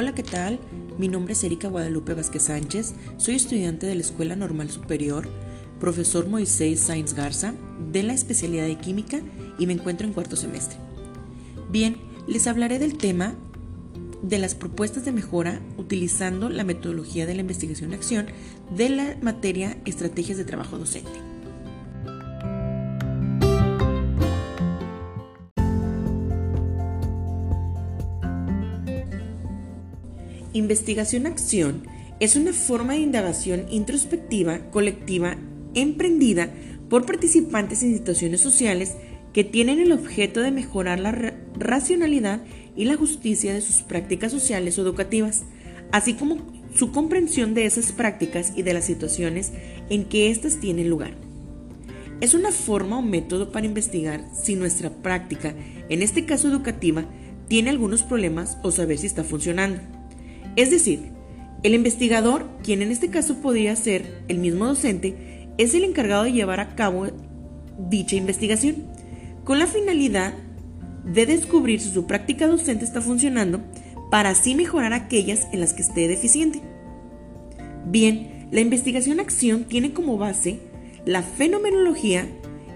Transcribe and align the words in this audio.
Hola, 0.00 0.14
¿qué 0.14 0.22
tal? 0.22 0.60
Mi 0.96 1.08
nombre 1.08 1.32
es 1.32 1.42
Erika 1.42 1.66
Guadalupe 1.66 2.14
Vázquez 2.14 2.44
Sánchez, 2.44 2.94
soy 3.16 3.34
estudiante 3.34 3.84
de 3.84 3.96
la 3.96 4.02
Escuela 4.02 4.36
Normal 4.36 4.70
Superior, 4.70 5.28
profesor 5.80 6.28
Moisés 6.28 6.78
Sainz 6.78 7.14
Garza, 7.14 7.52
de 7.90 8.04
la 8.04 8.12
especialidad 8.12 8.66
de 8.66 8.78
Química 8.78 9.20
y 9.58 9.66
me 9.66 9.72
encuentro 9.72 10.06
en 10.06 10.12
cuarto 10.12 10.36
semestre. 10.36 10.78
Bien, 11.68 11.96
les 12.28 12.46
hablaré 12.46 12.78
del 12.78 12.96
tema 12.96 13.34
de 14.22 14.38
las 14.38 14.54
propuestas 14.54 15.04
de 15.04 15.10
mejora 15.10 15.60
utilizando 15.78 16.48
la 16.48 16.62
metodología 16.62 17.26
de 17.26 17.34
la 17.34 17.40
investigación-acción 17.40 18.28
de 18.76 18.90
la 18.90 19.16
materia 19.20 19.78
Estrategias 19.84 20.38
de 20.38 20.44
Trabajo 20.44 20.78
Docente. 20.78 21.27
Investigación-acción 30.58 31.84
es 32.18 32.34
una 32.34 32.52
forma 32.52 32.94
de 32.94 32.98
indagación 32.98 33.66
introspectiva 33.70 34.58
colectiva 34.72 35.36
emprendida 35.74 36.50
por 36.90 37.06
participantes 37.06 37.84
en 37.84 37.94
situaciones 37.94 38.40
sociales 38.40 38.96
que 39.32 39.44
tienen 39.44 39.78
el 39.78 39.92
objeto 39.92 40.40
de 40.40 40.50
mejorar 40.50 40.98
la 40.98 41.12
racionalidad 41.54 42.42
y 42.74 42.86
la 42.86 42.96
justicia 42.96 43.54
de 43.54 43.60
sus 43.60 43.82
prácticas 43.82 44.32
sociales 44.32 44.76
o 44.78 44.82
educativas, 44.82 45.44
así 45.92 46.14
como 46.14 46.38
su 46.74 46.90
comprensión 46.90 47.54
de 47.54 47.64
esas 47.64 47.92
prácticas 47.92 48.52
y 48.56 48.62
de 48.62 48.74
las 48.74 48.84
situaciones 48.84 49.52
en 49.90 50.06
que 50.06 50.32
éstas 50.32 50.56
tienen 50.56 50.90
lugar. 50.90 51.12
Es 52.20 52.34
una 52.34 52.50
forma 52.50 52.98
o 52.98 53.02
método 53.02 53.52
para 53.52 53.66
investigar 53.66 54.24
si 54.34 54.56
nuestra 54.56 54.90
práctica, 54.90 55.54
en 55.88 56.02
este 56.02 56.26
caso 56.26 56.48
educativa, 56.48 57.04
tiene 57.46 57.70
algunos 57.70 58.02
problemas 58.02 58.58
o 58.64 58.72
saber 58.72 58.98
si 58.98 59.06
está 59.06 59.22
funcionando. 59.22 59.97
Es 60.58 60.72
decir, 60.72 61.12
el 61.62 61.72
investigador, 61.72 62.48
quien 62.64 62.82
en 62.82 62.90
este 62.90 63.10
caso 63.10 63.36
podría 63.36 63.76
ser 63.76 64.24
el 64.26 64.38
mismo 64.38 64.66
docente, 64.66 65.46
es 65.56 65.72
el 65.72 65.84
encargado 65.84 66.24
de 66.24 66.32
llevar 66.32 66.58
a 66.58 66.74
cabo 66.74 67.06
dicha 67.88 68.16
investigación, 68.16 68.74
con 69.44 69.60
la 69.60 69.68
finalidad 69.68 70.34
de 71.04 71.26
descubrir 71.26 71.78
si 71.80 71.90
su 71.90 72.08
práctica 72.08 72.48
docente 72.48 72.84
está 72.84 73.00
funcionando 73.00 73.60
para 74.10 74.30
así 74.30 74.56
mejorar 74.56 74.94
aquellas 74.94 75.46
en 75.52 75.60
las 75.60 75.74
que 75.74 75.82
esté 75.82 76.08
deficiente. 76.08 76.60
Bien, 77.86 78.48
la 78.50 78.60
investigación-acción 78.60 79.62
tiene 79.62 79.92
como 79.92 80.18
base 80.18 80.58
la 81.04 81.22
fenomenología, 81.22 82.26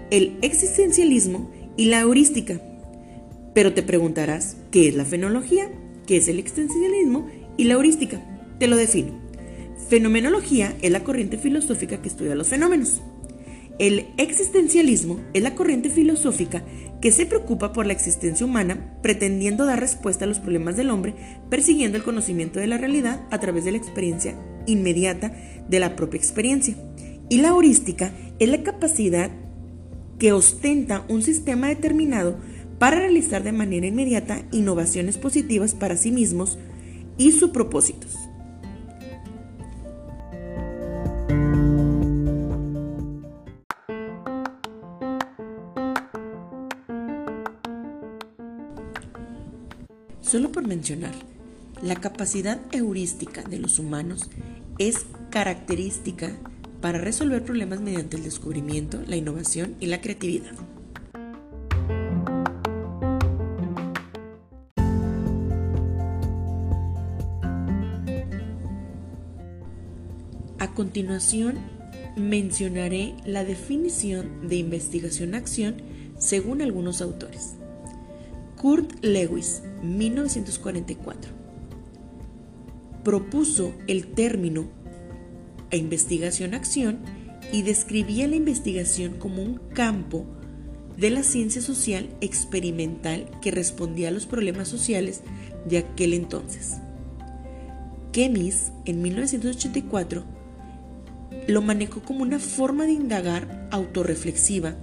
el 0.09 0.37
existencialismo 0.41 1.51
y 1.75 1.87
la 1.87 1.99
heurística. 1.99 2.61
Pero 3.53 3.73
te 3.73 3.83
preguntarás, 3.83 4.55
¿qué 4.71 4.87
es 4.87 4.95
la 4.95 5.03
fenomenología? 5.03 5.69
¿Qué 6.07 6.15
es 6.15 6.29
el 6.29 6.39
existencialismo 6.39 7.27
y 7.57 7.65
la 7.65 7.73
heurística? 7.73 8.21
Te 8.59 8.67
lo 8.67 8.75
defino. 8.75 9.19
Fenomenología 9.89 10.75
es 10.81 10.91
la 10.91 11.03
corriente 11.03 11.37
filosófica 11.37 12.01
que 12.01 12.07
estudia 12.07 12.35
los 12.35 12.49
fenómenos. 12.49 13.01
El 13.79 14.05
existencialismo 14.17 15.19
es 15.33 15.41
la 15.41 15.55
corriente 15.55 15.89
filosófica 15.89 16.63
que 17.01 17.11
se 17.11 17.25
preocupa 17.25 17.73
por 17.73 17.87
la 17.87 17.93
existencia 17.93 18.45
humana, 18.45 18.97
pretendiendo 19.01 19.65
dar 19.65 19.79
respuesta 19.79 20.25
a 20.25 20.27
los 20.27 20.39
problemas 20.39 20.77
del 20.77 20.91
hombre, 20.91 21.15
persiguiendo 21.49 21.97
el 21.97 22.03
conocimiento 22.03 22.59
de 22.59 22.67
la 22.67 22.77
realidad 22.77 23.21
a 23.31 23.39
través 23.39 23.65
de 23.65 23.71
la 23.71 23.77
experiencia 23.77 24.35
inmediata 24.67 25.33
de 25.67 25.79
la 25.79 25.95
propia 25.95 26.19
experiencia. 26.19 26.75
Y 27.29 27.41
la 27.41 27.49
heurística 27.49 28.13
es 28.39 28.47
la 28.47 28.61
capacidad 28.61 29.31
que 30.19 30.33
ostenta 30.33 31.03
un 31.09 31.23
sistema 31.23 31.67
determinado 31.67 32.37
para 32.77 32.99
realizar 32.99 33.43
de 33.43 33.51
manera 33.51 33.87
inmediata 33.87 34.43
innovaciones 34.51 35.17
positivas 35.17 35.73
para 35.73 35.97
sí 35.97 36.11
mismos 36.11 36.59
y 37.17 37.31
sus 37.31 37.49
propósitos. 37.51 38.15
Solo 50.21 50.51
por 50.51 50.67
mencionar, 50.67 51.13
la 51.83 51.95
capacidad 51.95 52.59
heurística 52.71 53.43
de 53.43 53.59
los 53.59 53.77
humanos 53.77 54.31
es 54.79 55.05
característica 55.29 56.31
para 56.81 56.97
resolver 56.97 57.43
problemas 57.43 57.81
mediante 57.81 58.17
el 58.17 58.23
descubrimiento, 58.23 58.99
la 59.05 59.15
innovación 59.15 59.75
y 59.79 59.85
la 59.85 60.01
creatividad. 60.01 60.55
A 70.73 70.75
continuación, 70.75 71.59
mencionaré 72.15 73.13
la 73.27 73.43
definición 73.43 74.47
de 74.47 74.55
investigación-acción 74.55 75.75
según 76.17 76.63
algunos 76.63 76.99
autores. 76.99 77.57
Kurt 78.59 78.91
Lewis, 79.03 79.61
1944, 79.83 81.31
propuso 83.03 83.71
el 83.85 84.07
término 84.07 84.67
investigación-acción 85.69 86.97
y 87.51 87.61
describía 87.61 88.27
la 88.27 88.35
investigación 88.35 89.19
como 89.19 89.43
un 89.43 89.59
campo 89.75 90.25
de 90.97 91.11
la 91.11 91.21
ciencia 91.21 91.61
social 91.61 92.09
experimental 92.19 93.29
que 93.43 93.51
respondía 93.51 94.07
a 94.07 94.11
los 94.11 94.25
problemas 94.25 94.69
sociales 94.69 95.21
de 95.69 95.77
aquel 95.77 96.15
entonces. 96.15 96.77
Kemis, 98.11 98.71
en 98.85 99.03
1984, 99.03 100.41
lo 101.47 101.61
manejó 101.61 102.01
como 102.01 102.21
una 102.21 102.39
forma 102.39 102.85
de 102.85 102.93
indagar 102.93 103.67
autorreflexiva 103.71 104.75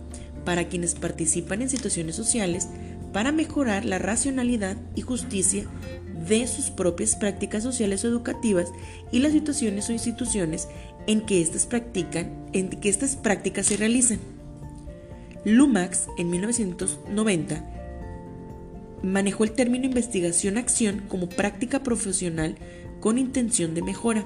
para 0.45 0.69
quienes 0.69 0.95
participan 0.95 1.63
en 1.63 1.71
situaciones 1.71 2.17
sociales 2.17 2.69
para 3.13 3.33
mejorar 3.33 3.85
la 3.85 3.99
racionalidad 3.99 4.77
y 4.95 5.03
justicia 5.03 5.65
de 6.29 6.47
sus 6.47 6.71
propias 6.71 7.17
prácticas 7.17 7.63
sociales 7.63 8.05
o 8.05 8.09
educativas 8.09 8.69
y 9.11 9.21
las 9.21 9.33
situaciones 9.33 9.89
o 9.89 9.93
instituciones 9.93 10.69
en 11.07 11.23
que 11.23 11.41
estas, 11.41 11.67
practican, 11.67 12.47
en 12.53 12.69
que 12.69 12.89
estas 12.89 13.17
prácticas 13.17 13.67
se 13.67 13.77
realizan. 13.77 14.19
Lumax, 15.45 16.09
en 16.19 16.31
1990, 16.31 17.65
manejó 19.03 19.45
el 19.45 19.53
término 19.53 19.87
investigación-acción 19.87 21.05
como 21.09 21.29
práctica 21.29 21.83
profesional 21.83 22.57
con 23.01 23.17
intención 23.17 23.75
de 23.75 23.83
mejora. 23.83 24.25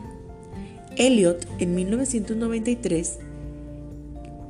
Elliot, 0.97 1.47
en 1.59 1.75
1993, 1.75 3.19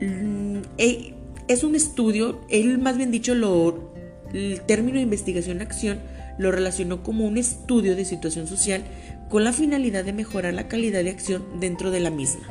mm, 0.00 0.56
eh, 0.78 1.14
es 1.48 1.64
un 1.64 1.74
estudio, 1.74 2.40
él 2.48 2.78
más 2.78 2.96
bien 2.96 3.10
dicho 3.10 3.34
lo 3.34 3.92
el 4.32 4.60
término 4.62 4.98
investigación-acción 4.98 6.00
lo 6.38 6.50
relacionó 6.50 7.02
como 7.02 7.24
un 7.24 7.38
estudio 7.38 7.94
de 7.94 8.04
situación 8.04 8.48
social 8.48 8.82
con 9.28 9.44
la 9.44 9.52
finalidad 9.52 10.04
de 10.04 10.12
mejorar 10.12 10.54
la 10.54 10.68
calidad 10.68 11.04
de 11.04 11.10
acción 11.10 11.44
dentro 11.60 11.90
de 11.90 12.00
la 12.00 12.10
misma. 12.10 12.42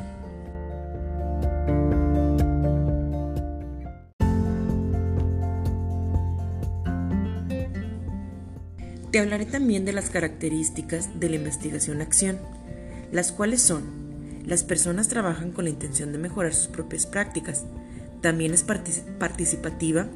Te 9.10 9.20
hablaré 9.20 9.46
también 9.46 9.84
de 9.84 9.92
las 9.92 10.10
características 10.10 11.20
de 11.20 11.28
la 11.28 11.36
investigación-acción, 11.36 12.38
las 13.14 13.30
cuales 13.30 13.62
son, 13.62 13.84
las 14.44 14.64
personas 14.64 15.06
trabajan 15.06 15.52
con 15.52 15.64
la 15.64 15.70
intención 15.70 16.10
de 16.10 16.18
mejorar 16.18 16.52
sus 16.52 16.66
propias 16.66 17.06
prácticas, 17.06 17.64
también 18.20 18.52
es 18.52 18.64
participativa, 18.64 20.08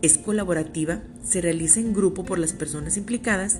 es 0.00 0.16
colaborativa, 0.16 1.02
se 1.22 1.42
realiza 1.42 1.80
en 1.80 1.92
grupo 1.92 2.24
por 2.24 2.38
las 2.38 2.54
personas 2.54 2.96
implicadas, 2.96 3.58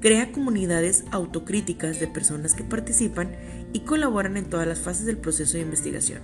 crea 0.00 0.30
comunidades 0.30 1.02
autocríticas 1.10 1.98
de 1.98 2.06
personas 2.06 2.54
que 2.54 2.62
participan 2.62 3.32
y 3.72 3.80
colaboran 3.80 4.36
en 4.36 4.44
todas 4.44 4.68
las 4.68 4.78
fases 4.78 5.04
del 5.04 5.18
proceso 5.18 5.54
de 5.54 5.64
investigación. 5.64 6.20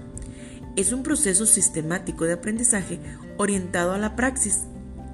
Es 0.77 0.93
un 0.93 1.03
proceso 1.03 1.47
sistemático 1.47 2.27
de 2.27 2.35
aprendizaje 2.35 3.01
orientado 3.39 3.93
a 3.93 3.99
la 3.99 4.15
praxis, 4.15 4.67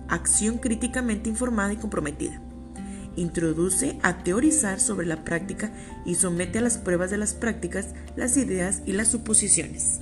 acción 0.09 0.59
críticamente 0.59 1.31
informada 1.31 1.73
y 1.73 1.77
comprometida. 1.77 2.43
Introduce 3.17 3.99
a 4.03 4.25
teorizar 4.25 4.81
sobre 4.81 5.07
la 5.07 5.25
práctica 5.25 5.73
y 6.05 6.17
somete 6.17 6.59
a 6.59 6.63
las 6.63 6.79
pruebas 6.79 7.11
de 7.11 7.19
las 7.19 7.35
prácticas 7.35 7.89
las 8.17 8.37
ideas 8.37 8.83
y 8.87 8.93
las 8.93 9.09
suposiciones. 9.09 10.01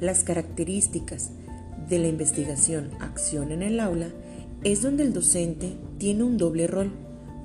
Las 0.00 0.22
características 0.22 1.30
de 1.88 1.98
la 1.98 2.08
investigación 2.08 2.90
acción 3.00 3.50
en 3.50 3.62
el 3.62 3.80
aula 3.80 4.08
es 4.62 4.82
donde 4.82 5.02
el 5.02 5.12
docente 5.12 5.76
tiene 5.98 6.22
un 6.22 6.36
doble 6.36 6.66
rol. 6.66 6.92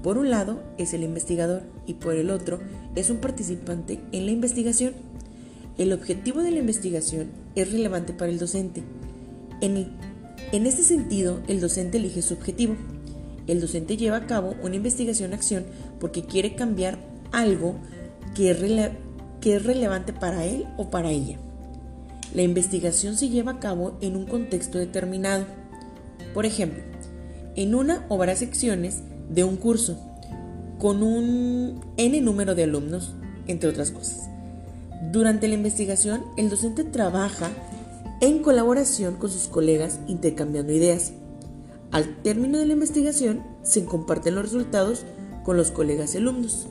Por 0.04 0.18
un 0.18 0.30
lado 0.30 0.62
es 0.78 0.94
el 0.94 1.04
investigador 1.04 1.64
y 1.88 1.96
por 1.96 2.14
el 2.16 2.30
otro 2.30 2.60
es 2.96 3.10
un 3.10 3.18
participante 3.18 4.00
en 4.12 4.26
la 4.26 4.32
investigación. 4.32 5.13
El 5.78 5.92
objetivo 5.92 6.42
de 6.42 6.52
la 6.52 6.60
investigación 6.60 7.32
es 7.56 7.72
relevante 7.72 8.14
para 8.14 8.32
el 8.32 8.38
docente. 8.38 8.84
En, 9.60 9.90
en 10.52 10.66
este 10.68 10.84
sentido, 10.84 11.42
el 11.48 11.62
docente 11.62 11.98
elige 11.98 12.22
su 12.22 12.36
objetivo. 12.36 12.76
El 13.48 13.60
docente 13.60 13.98
lleva 13.98 14.18
a 14.18 14.28
cabo 14.28 14.56
una 14.62 14.76
investigación-acción 14.76 15.66
porque 16.00 16.24
quiere 16.24 16.54
cambiar 16.54 17.00
algo 17.32 17.76
que 18.36 18.52
es, 18.52 18.58
que 19.42 19.56
es 19.56 19.66
relevante 19.66 20.14
para 20.14 20.46
él 20.46 20.66
o 20.78 20.92
para 20.92 21.10
ella. 21.10 21.40
La 22.36 22.44
investigación 22.44 23.18
se 23.18 23.30
lleva 23.30 23.54
a 23.54 23.60
cabo 23.60 23.98
en 24.02 24.16
un 24.16 24.26
contexto 24.26 24.78
determinado. 24.78 25.46
Por 26.36 26.46
ejemplo, 26.46 26.84
en 27.56 27.74
una 27.74 28.06
o 28.10 28.18
varias 28.18 28.40
secciones 28.40 29.02
de 29.30 29.44
un 29.44 29.58
curso, 29.58 30.00
con 30.78 31.02
un 31.02 31.82
n 31.98 32.22
número 32.22 32.54
de 32.54 32.64
alumnos, 32.64 33.16
entre 33.48 33.70
otras 33.70 33.92
cosas. 33.92 34.33
Durante 35.12 35.48
la 35.48 35.56
investigación, 35.56 36.24
el 36.38 36.50
docente 36.50 36.84
trabaja 36.84 37.52
en 38.22 38.42
colaboración 38.42 39.16
con 39.16 39.30
sus 39.30 39.48
colegas 39.48 40.00
intercambiando 40.08 40.72
ideas. 40.74 41.14
Al 41.92 42.22
término 42.24 42.58
de 42.58 42.66
la 42.66 42.74
investigación, 42.74 43.44
se 43.64 43.86
comparten 43.86 44.36
los 44.36 44.46
resultados 44.46 45.06
con 45.44 45.58
los 45.58 45.72
colegas 45.72 46.16
y 46.16 46.18
alumnos. 46.18 46.68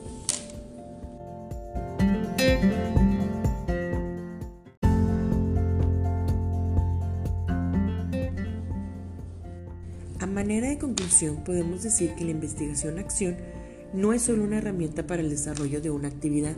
A 10.19 10.27
manera 10.27 10.69
de 10.69 10.79
conclusión, 10.79 11.45
podemos 11.45 11.83
decir 11.83 12.15
que 12.15 12.25
la 12.25 12.31
investigación-acción 12.31 13.37
no 13.93 14.13
es 14.13 14.23
solo 14.23 14.43
una 14.43 14.59
herramienta 14.59 15.07
para 15.07 15.21
el 15.21 15.29
desarrollo 15.29 15.81
de 15.81 15.91
una 15.91 16.09
actividad, 16.09 16.55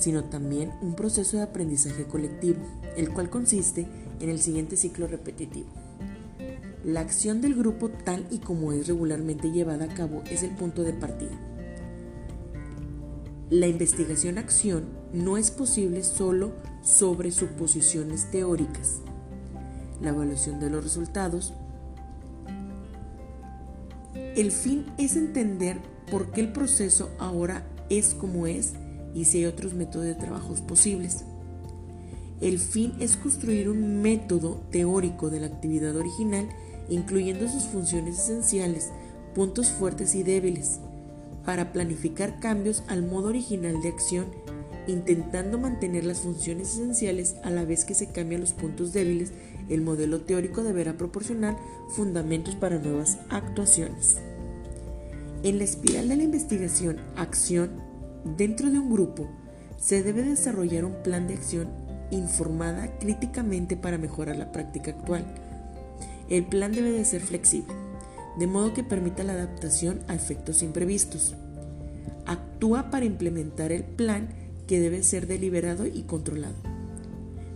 sino 0.00 0.24
también 0.24 0.72
un 0.82 0.94
proceso 0.94 1.36
de 1.36 1.44
aprendizaje 1.44 2.04
colectivo, 2.04 2.58
el 2.96 3.10
cual 3.10 3.30
consiste 3.30 3.86
en 4.18 4.28
el 4.28 4.40
siguiente 4.40 4.76
ciclo 4.76 5.06
repetitivo. 5.06 5.68
La 6.82 7.00
acción 7.00 7.40
del 7.40 7.54
grupo 7.54 7.90
tal 7.90 8.26
y 8.30 8.38
como 8.38 8.72
es 8.72 8.88
regularmente 8.88 9.52
llevada 9.52 9.84
a 9.84 9.94
cabo 9.94 10.22
es 10.30 10.42
el 10.42 10.50
punto 10.56 10.82
de 10.82 10.94
partida. 10.94 11.38
La 13.50 13.66
investigación-acción 13.66 14.84
no 15.12 15.36
es 15.36 15.50
posible 15.50 16.02
solo 16.02 16.52
sobre 16.82 17.30
suposiciones 17.30 18.30
teóricas. 18.30 19.00
La 20.00 20.10
evaluación 20.10 20.58
de 20.58 20.70
los 20.70 20.82
resultados 20.82 21.52
el 24.36 24.52
fin 24.52 24.86
es 24.96 25.16
entender 25.16 25.78
por 26.10 26.30
qué 26.30 26.40
el 26.40 26.52
proceso 26.52 27.10
ahora 27.18 27.66
es 27.90 28.14
como 28.14 28.46
es 28.46 28.72
y 29.14 29.24
si 29.24 29.38
hay 29.38 29.46
otros 29.46 29.74
métodos 29.74 30.06
de 30.06 30.14
trabajo 30.14 30.54
posibles. 30.66 31.24
El 32.40 32.58
fin 32.58 32.94
es 33.00 33.16
construir 33.16 33.68
un 33.68 34.00
método 34.00 34.62
teórico 34.70 35.28
de 35.28 35.40
la 35.40 35.46
actividad 35.46 35.94
original, 35.96 36.48
incluyendo 36.88 37.48
sus 37.48 37.64
funciones 37.64 38.18
esenciales, 38.18 38.90
puntos 39.34 39.68
fuertes 39.68 40.14
y 40.14 40.22
débiles, 40.22 40.80
para 41.44 41.72
planificar 41.72 42.40
cambios 42.40 42.82
al 42.88 43.02
modo 43.02 43.28
original 43.28 43.82
de 43.82 43.88
acción, 43.88 44.26
intentando 44.86 45.58
mantener 45.58 46.04
las 46.04 46.20
funciones 46.20 46.74
esenciales 46.74 47.36
a 47.44 47.50
la 47.50 47.64
vez 47.64 47.84
que 47.84 47.94
se 47.94 48.06
cambian 48.06 48.40
los 48.40 48.52
puntos 48.52 48.92
débiles. 48.92 49.32
El 49.68 49.82
modelo 49.82 50.22
teórico 50.22 50.62
deberá 50.62 50.96
proporcionar 50.96 51.56
fundamentos 51.90 52.54
para 52.56 52.78
nuevas 52.78 53.18
actuaciones. 53.28 54.18
En 55.42 55.58
la 55.58 55.64
espiral 55.64 56.08
de 56.08 56.16
la 56.16 56.24
investigación, 56.24 56.98
acción, 57.16 57.89
dentro 58.24 58.70
de 58.70 58.78
un 58.78 58.90
grupo, 58.90 59.28
se 59.78 60.02
debe 60.02 60.22
desarrollar 60.22 60.84
un 60.84 61.02
plan 61.02 61.26
de 61.26 61.34
acción 61.34 61.68
informada 62.10 62.98
críticamente 62.98 63.76
para 63.76 63.98
mejorar 63.98 64.36
la 64.36 64.52
práctica 64.52 64.90
actual. 64.90 65.24
El 66.28 66.44
plan 66.44 66.72
debe 66.72 66.90
de 66.90 67.04
ser 67.04 67.20
flexible, 67.22 67.74
de 68.38 68.46
modo 68.46 68.74
que 68.74 68.84
permita 68.84 69.24
la 69.24 69.32
adaptación 69.32 70.00
a 70.08 70.14
efectos 70.14 70.62
imprevistos. 70.62 71.34
Actúa 72.26 72.90
para 72.90 73.04
implementar 73.04 73.72
el 73.72 73.84
plan 73.84 74.28
que 74.66 74.80
debe 74.80 75.02
ser 75.02 75.26
deliberado 75.26 75.86
y 75.86 76.02
controlado. 76.02 76.54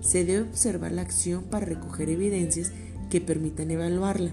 Se 0.00 0.24
debe 0.24 0.42
observar 0.42 0.92
la 0.92 1.02
acción 1.02 1.44
para 1.44 1.66
recoger 1.66 2.10
evidencias 2.10 2.72
que 3.10 3.20
permitan 3.20 3.70
evaluarla. 3.70 4.32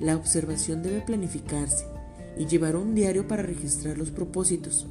La 0.00 0.16
observación 0.16 0.82
debe 0.82 1.00
planificarse, 1.00 1.84
y 2.38 2.46
llevar 2.46 2.76
un 2.76 2.94
diario 2.94 3.26
para 3.26 3.42
registrar 3.42 3.98
los 3.98 4.10
propósitos. 4.10 4.86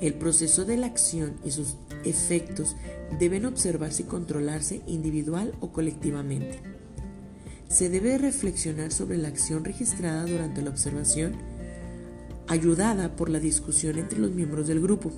El 0.00 0.14
proceso 0.14 0.64
de 0.64 0.76
la 0.76 0.86
acción 0.86 1.34
y 1.44 1.50
sus 1.50 1.74
efectos 2.04 2.76
deben 3.18 3.46
observarse 3.46 4.02
y 4.02 4.06
controlarse 4.06 4.82
individual 4.86 5.54
o 5.60 5.72
colectivamente. 5.72 6.60
Se 7.68 7.90
debe 7.90 8.16
reflexionar 8.16 8.92
sobre 8.92 9.18
la 9.18 9.28
acción 9.28 9.64
registrada 9.64 10.24
durante 10.24 10.62
la 10.62 10.70
observación, 10.70 11.34
ayudada 12.46 13.16
por 13.16 13.28
la 13.28 13.40
discusión 13.40 13.98
entre 13.98 14.20
los 14.20 14.30
miembros 14.30 14.68
del 14.68 14.80
grupo. 14.80 15.10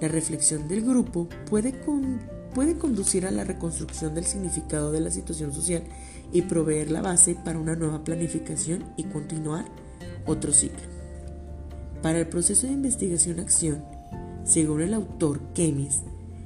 La 0.00 0.08
reflexión 0.08 0.68
del 0.68 0.82
grupo 0.82 1.28
puede, 1.50 1.74
puede 2.54 2.78
conducir 2.78 3.26
a 3.26 3.32
la 3.32 3.44
reconstrucción 3.44 4.14
del 4.14 4.24
significado 4.24 4.92
de 4.92 5.00
la 5.00 5.10
situación 5.10 5.52
social 5.52 5.82
y 6.32 6.42
proveer 6.42 6.92
la 6.92 7.02
base 7.02 7.34
para 7.34 7.58
una 7.58 7.74
nueva 7.74 8.04
planificación 8.04 8.84
y 8.96 9.04
continuar 9.04 9.66
otro 10.26 10.52
ciclo. 10.52 10.99
Para 12.02 12.18
el 12.18 12.26
proceso 12.28 12.66
de 12.66 12.72
investigación-acción, 12.72 13.84
según 14.44 14.80
el 14.80 14.94
autor 14.94 15.40
Kemis, 15.54 16.00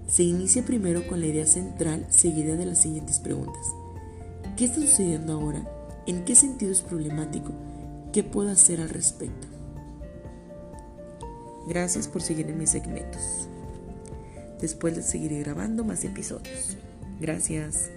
se 0.08 0.24
inicia 0.24 0.64
primero 0.64 1.06
con 1.06 1.20
la 1.20 1.26
idea 1.26 1.46
central 1.46 2.06
seguida 2.10 2.56
de 2.56 2.66
las 2.66 2.80
siguientes 2.80 3.18
preguntas. 3.20 3.66
¿Qué 4.56 4.66
está 4.66 4.80
sucediendo 4.80 5.32
ahora? 5.32 5.64
¿En 6.06 6.24
qué 6.24 6.34
sentido 6.34 6.72
es 6.72 6.82
problemático? 6.82 7.52
¿Qué 8.12 8.22
puedo 8.22 8.50
hacer 8.50 8.80
al 8.80 8.90
respecto? 8.90 9.48
Gracias 11.66 12.08
por 12.08 12.20
seguir 12.20 12.48
en 12.48 12.58
mis 12.58 12.70
segmentos. 12.70 13.48
Después 14.60 14.96
les 14.96 15.06
seguiré 15.06 15.40
grabando 15.40 15.84
más 15.84 16.04
episodios. 16.04 16.76
Gracias. 17.20 17.90